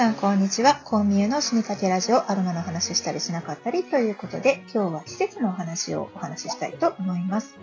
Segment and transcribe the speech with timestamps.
[0.00, 0.80] さん、こんにちは。
[0.82, 7.58] コンミュの死にかけラジオ、アロマの話したりしなかったりということで、今日は季節のお話をお話ししたいと思います。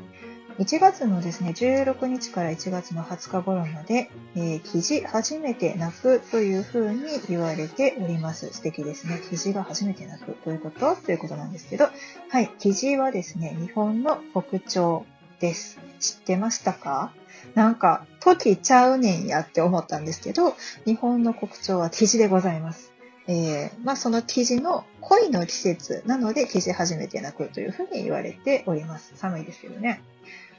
[0.60, 8.54] 1月のですね、16日から1月の20日頃まで、えー、記事初めて泣くというふうに言われております。
[8.54, 9.19] 素敵ですね。
[9.28, 11.85] 記事が初めて泣くということということなんですけど、
[12.29, 15.06] はい、記事はですね、日本の国鳥
[15.40, 15.79] です。
[15.99, 17.12] 知ってましたか？
[17.58, 22.93] なんか、時ちゃうねんやって思ったんですけど、日本の国鳥は記事でございます。
[23.25, 29.13] えー、まあ、その生地の恋の季節なので生地初めて泣くというふうに言われております。
[29.16, 30.03] 寒いですけどね。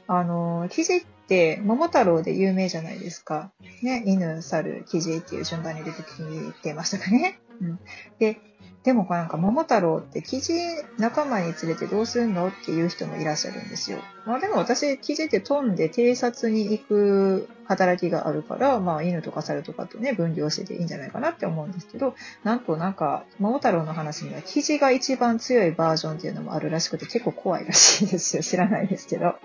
[0.07, 3.49] あの、生地って桃太郎で有名じゃないですか。
[3.81, 7.39] ね、犬、猿、生地っていう順番に出てきてましたかね。
[7.61, 7.79] うん。
[8.19, 8.41] で、
[8.83, 10.53] でもなんか桃太郎って生地
[10.97, 13.99] 仲間に連れてどうすんのっていう人もいらっしゃるんですよ。
[14.25, 28.43] まあでも私、生地って飛んで偵察に行く働きがあるから、まあ犬とか猿とかとね、分離してていいんじゃないかなって思うんですけど、なんとなんか、桃太郎の話には生地が一番強いバージョンっていうのもあるらしくて結構怖いらしいですよ。
[28.43, 29.35] 知らないですけど。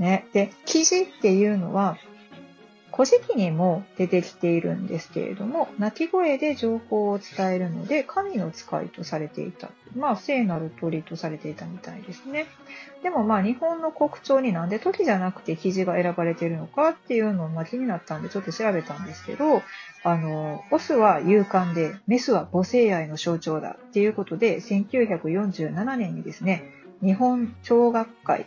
[0.00, 0.26] ね。
[0.32, 1.98] で、記事っていうのは、
[2.96, 9.70] 古事記にも出てきているんですけれども、鳴き声で情報を伝えるので、神の使いとされていた。
[9.96, 12.46] まあ、聖なる鳥とされていたみたいですね。
[13.02, 19.62] でもまあ、日本の国鳥になんで鳥じゃなくて記事が選ばれているのかっていうのをま気になったんでちょっと調べたんですけど、
[20.04, 26.62] あの、オスは勇敢で、メスは母性愛の象徴だっていうことで、1947年にですね、
[27.02, 28.46] 日本鳥学会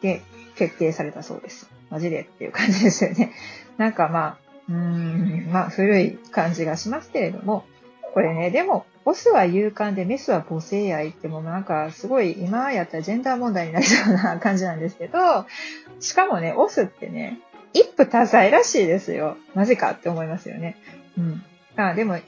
[0.00, 0.22] で
[0.56, 1.70] 決定されたそうです。
[1.92, 3.32] マジでっていう感じですよね。
[3.76, 7.66] なんかまあ、うーん、まあ古い感じがしますけれども、
[8.14, 15.18] これね、でも、オスは勇敢でメスは母性愛ってもうなんかすごい今やったらジェンダー問題になりそうな感じなんですけど、
[16.00, 17.38] しかもね、オスってね、
[17.74, 19.36] 一夫多妻らしいですよ。
[19.54, 20.76] マジかって思いますよね。
[21.18, 21.42] うん。
[21.76, 22.18] あでも、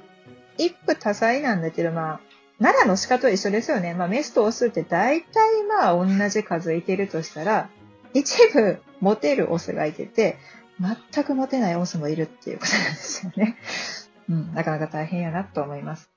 [0.59, 2.21] 一夫多妻なんだけど、まあ、
[2.59, 3.95] 奈良の鹿と一緒ですよね。
[3.95, 7.69] まあ、メスとオスって大体まあ同じ数いてるとしたら、
[8.15, 10.39] 一部モテるオスがいてて、
[10.81, 13.57] 全くモテないオスもいるっていうことなんですよね。
[14.31, 16.11] うん、なかなか大変やなと思います。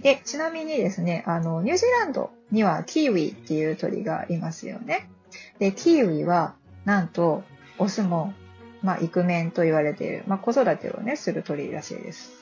[0.00, 5.08] で、ちなみにですね、あの、ニュージーランドにはキーウィっていう鳥がいますよね。
[5.58, 7.44] で、キーウィは、なんと、
[7.78, 8.34] オスも、
[8.82, 12.32] まあ、イクメンと言われている、まあ、子育てをね、する鳥らしいです。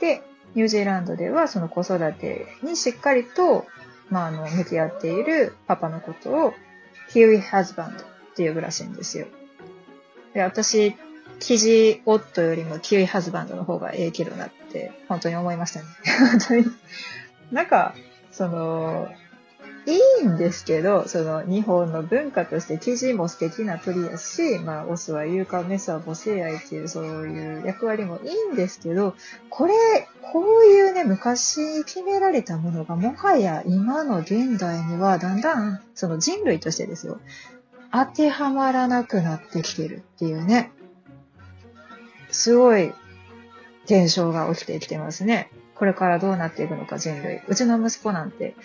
[0.00, 0.22] で、
[0.54, 3.66] ニュージーランドでは、その子育てにしっかりと、
[4.10, 6.54] まあ、あの、向き合っているパパのことを、
[7.10, 9.26] キーウィハズバンドって呼ぶらしいんですよ。
[10.34, 10.96] で、私、
[11.38, 15.86] 記事夫よりもキウイハズバンドの方がええけどなって、本当に思いましたね。
[16.30, 16.66] 本当に。
[17.52, 17.94] なんか、
[18.32, 19.08] その、
[19.86, 29.14] いいんですけど、その日本の文化として記事も素敵な鳥やし、まあ、オスは勇敢、メスは母性愛っていうそういう役割もいいんですけど、
[29.50, 29.74] これ、
[30.32, 37.20] こういうね、昔決められたものがもはや今の現代にはだんだん、その人類としてですよ、
[37.96, 40.72] 当てはまらなくなってきてるっていうね。
[42.32, 42.92] すごい
[43.84, 45.48] 現象が起きてきてますね。
[45.76, 47.40] これからどうなっていくのか人類。
[47.46, 48.56] うちの息子なんて、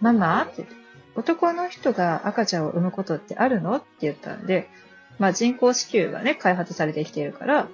[0.00, 0.42] ママ？
[0.42, 0.66] って、
[1.14, 3.76] 男の人が赤ちゃんを産むことってあるの？
[3.76, 4.68] って言ったんで、
[5.18, 7.68] まあ人工子宮がね、開発されてきているから、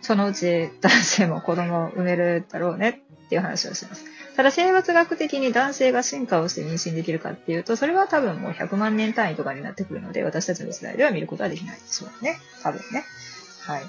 [0.00, 4.06] そのうち男性も子供を産めるだろうねっていう話をします。
[4.38, 12.38] ただ生物学的に男性が進化をして妊娠できるかっていうと、それは多分もう100万年単位とかになってくるので、私たちの世代では見ることはできないでしょうね。
[12.62, 13.02] 多分ね。
[13.62, 13.82] はい。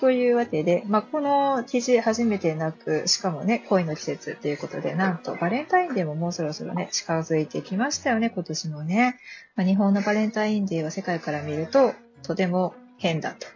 [0.00, 9.18] というわけで、まあ、この記事初めて泣く、しかもね、恋の季節ということで、なんとバレンタインデーももうそろそろね、近づいてきましたよね、今年もね。
[9.56, 13.46] まあ、日本のバレンタインデーは世界から見ると、とても変だと。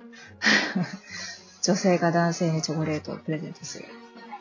[1.60, 3.84] 女性が男性にチョコレートをプレゼントする。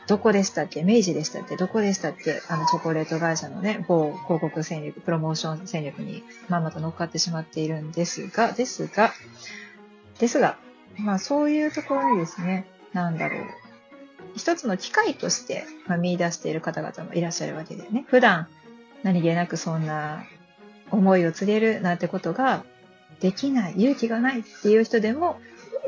[0.08, 0.82] どこでしたっけ？
[0.82, 1.56] 明治でしたっけ？
[1.56, 2.40] どこでしたっけ？
[2.48, 9.12] あのチョコレート会社のね、某広告戦略、プロモーション戦略にまんまと乗っかってしまっているんですが、ですが、
[10.18, 10.56] ですが、
[10.96, 13.42] まあそういうところにですね、なんだろう。
[14.34, 18.04] 一つの機会として、まあ、見出している方々もいらっしゃるわけでね。
[18.08, 18.48] 普段
[19.02, 20.24] 何気なくそんな
[20.90, 22.64] 思いを告げるなんてことが
[23.20, 25.38] できない、勇気がないっていう人でも、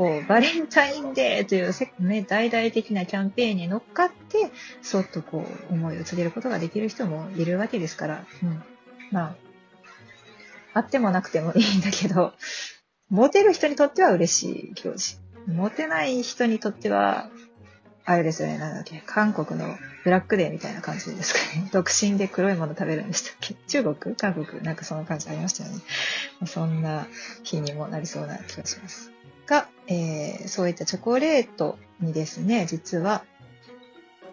[0.00, 4.50] こう、バレンタインデーという、ね、大々的なキャンペーンに乗っかって、
[4.81, 8.62] そっとこう、思いを告げることができる人もいるわけですから、うん。
[9.11, 9.37] まあ、
[10.73, 12.32] あってもなくてもいいんだけど、
[13.11, 15.19] モテる人にとっては嬉しい行事。
[15.47, 17.29] モテない人にとっては、
[18.06, 21.69] あれですよね、なんだっけ、韓国のブラックデーみたいな感じですかね。
[21.75, 24.17] 独身で黒いもの食べるんでしたっけ中国？
[24.17, 24.62] 韓国？
[24.62, 25.81] なんかそんな感じありましたよね。
[26.47, 27.06] そんな
[27.43, 29.12] 日にもなりそうな気がします。
[29.50, 33.25] が、えー、そういったチョコレートにですね、実は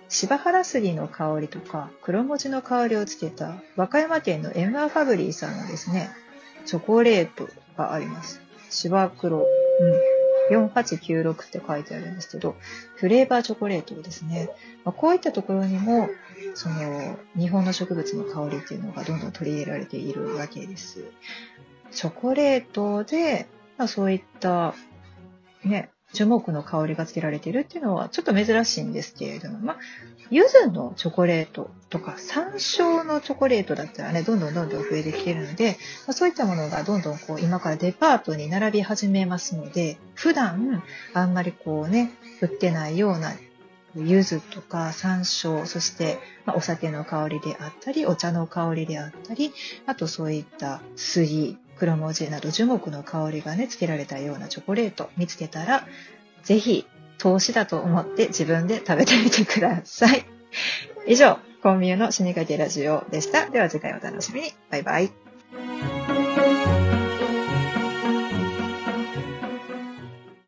[0.09, 6.11] 芝原杉の香りとか黒文字の香りをつけた和歌山県のエムアファブリーさんのですね、
[6.65, 8.41] チョコレートがあります。
[8.69, 12.55] 芝黒、うん、4896って書いてあるんですけど、
[12.95, 14.49] フレーバーチョコレートですね。
[14.85, 16.09] まあ、こういったところにも、
[16.53, 21.05] その、日本の植物の香りっていうのがどんどん取り入れられているわけです。
[21.91, 23.47] チョコレートで、
[23.77, 24.73] まあ、そういった、
[25.67, 29.77] ね、樹木の香りがつけられているっていうのはちょっと珍しいんですけれども、まあ、
[30.29, 40.83] 柚子のチョコレートとか山椒のチョコレートだったらね、どんどんどんどん増えてきてるので、まあ、そういったものがどんどんこう今からデパートに並び始めますので、普段
[41.13, 42.11] あんまりこうね、
[42.41, 43.33] 売ってないような
[43.95, 46.19] 柚子とか山椒、そして、
[46.55, 49.53] お酒の香りであったり、お茶の香りであったり、
[49.85, 55.85] あとそういった杉、黒文字など樹木の香りがね、つけられたようなチョコレート見つけたら、
[56.43, 56.85] ぜひ
[57.17, 60.25] 投資だと思って自分で食べてみてください。
[61.07, 63.49] 以上、コンビニの死にかけラジオでした。
[63.49, 64.53] では次回お楽しみに。
[64.69, 66.86] バイバイ。